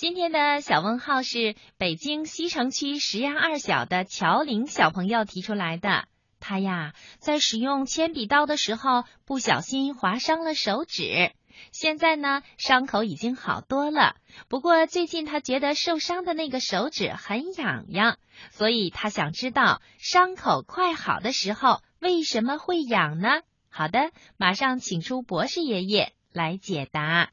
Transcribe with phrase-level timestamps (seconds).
[0.00, 6.06] 今天的小问号是北京西城区石崖二小的乔玲小朋友提出来的。
[6.40, 11.32] 他呀，在使用铅笔刀的时候不小心划伤了手指，
[11.70, 14.16] 现在呢，伤口已经好多了。
[14.48, 18.16] 不过最近他觉得受伤的那个手指很痒痒，
[18.52, 23.42] 所以他想知道伤口快好的时候为什么会痒呢？
[23.68, 27.32] 好的，马上请出博士爷爷来解答。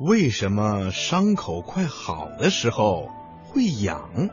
[0.00, 3.10] 为什么伤口快好的时候
[3.44, 4.30] 会痒？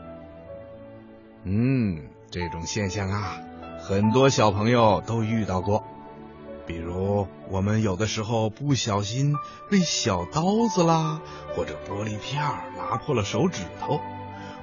[1.44, 3.38] 嗯，这种现象啊，
[3.78, 5.84] 很多小朋友都遇到过。
[6.66, 9.34] 比如，我们有的时候不小心
[9.70, 10.42] 被小刀
[10.74, 11.20] 子啦，
[11.54, 14.00] 或者玻璃片儿拉破了手指头，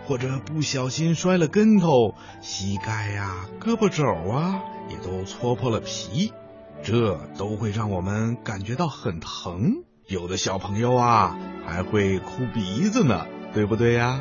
[0.08, 4.59] 或者不小心摔了跟头，膝盖呀、胳膊肘啊
[4.90, 6.34] 也都搓破了皮，
[6.81, 9.84] 这都会让我们感觉到很疼。
[10.08, 13.25] 有的小朋友啊，还会哭鼻子呢，
[13.56, 14.20] 对不对呀？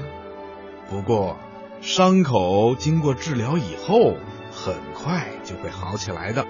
[0.89, 1.37] 不过，
[1.83, 4.17] 伤口经过治疗以后，
[4.51, 6.47] 很快就会好起来的。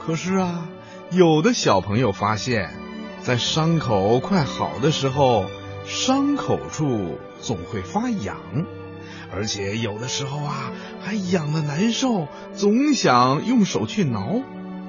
[0.00, 0.68] 可是啊，
[1.10, 2.70] 有的小朋友发现，
[3.20, 5.44] 在伤口快好的时候，
[5.84, 8.38] 伤口处总会发痒，
[9.30, 14.40] 而且有的时候啊，还痒的难受，总想用手去挠。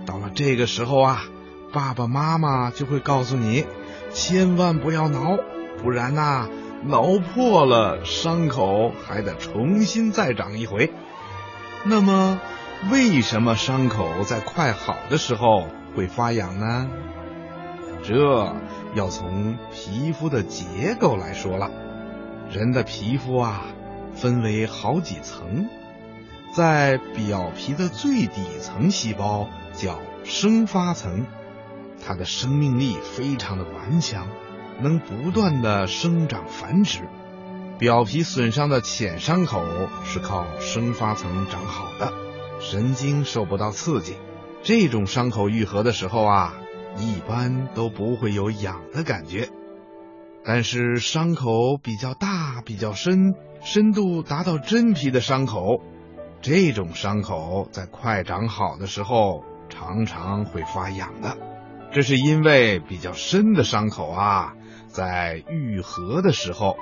[0.06, 1.26] 到了这个时候啊。
[1.74, 3.66] 爸爸妈妈就会告诉你，
[4.12, 5.40] 千万不要挠，
[5.82, 6.48] 不然呐，
[6.86, 10.94] 挠破了伤口还得重新再长一回。
[11.84, 12.40] 那么，
[12.92, 16.88] 为什么伤口在快好的时候会发痒呢？
[18.04, 18.54] 这
[18.94, 21.72] 要从皮肤的结构来说了。
[22.52, 23.64] 人的皮肤啊，
[24.14, 25.68] 分为好几层，
[26.56, 31.26] 在表皮的最底层细胞叫生发层。
[32.06, 34.28] 它的生命力非常的顽强，
[34.82, 37.08] 能不断的生长繁殖。
[37.80, 39.64] 表皮损伤的浅伤口
[40.06, 42.14] 是靠生发层长好的，
[42.60, 44.16] 神经受不到刺激，
[44.62, 46.54] 这种伤口愈合的时候啊，
[46.98, 49.50] 一般都不会有痒的感觉。
[50.46, 55.82] 但是伤口比较大、比较深，深度达到真皮的伤口，
[56.42, 61.38] 这种伤口在快长好的时候，常常会发痒的。
[61.94, 64.54] 这是因为比较深的伤口啊，
[64.88, 66.76] 在愈合的时候，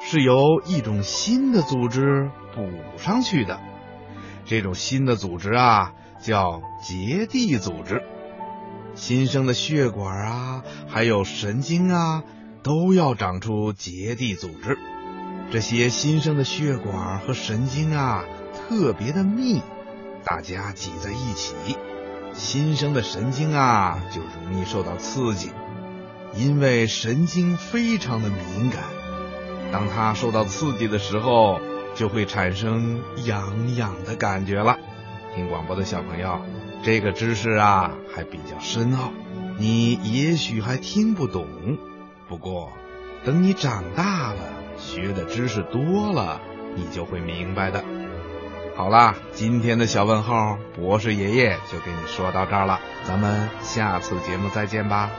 [0.00, 3.60] 是由一种新的组织补上去的。
[4.44, 8.02] 这种新的组织啊，叫结缔组织。
[8.94, 12.24] 新生的血管啊，还有神经啊，
[12.64, 14.76] 都要长出结缔组织。
[15.52, 19.62] 这些新生的血管和神经啊，特别的密，
[20.24, 21.54] 大家挤在一起。
[22.48, 25.50] 新生的神经啊，就容易受到刺激，
[26.34, 28.84] 因为神经非常的敏感，
[29.70, 31.60] 当它受到刺激的时候，
[31.94, 34.78] 就会产生痒痒的感觉了。
[35.34, 36.40] 听广播的小朋友，
[36.82, 39.12] 这个知识啊还比较深奥，
[39.58, 41.46] 你也许还听不懂。
[42.30, 42.72] 不过，
[43.26, 44.40] 等你长大了，
[44.78, 46.40] 学的知识多了，
[46.74, 47.84] 你就会明白的。
[48.78, 55.10] 好啦，今天的小问号，博士爷爷就给你说到这儿了，咱们下次节目再见吧。